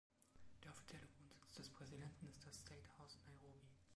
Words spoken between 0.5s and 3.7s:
Der offizielle Wohnsitz des Präsidenten ist das State House, Nairobi.